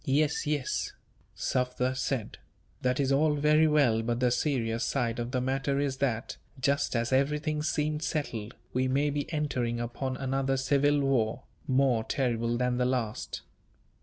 [0.03, 0.93] "Yes, yes,"
[1.35, 2.39] Sufder said;
[2.81, 6.95] "that is all very well, but the serious side of the matter is that, just
[6.95, 12.77] as everything seemed settled, we may be entering upon another civil war, more terrible than
[12.77, 13.43] the last.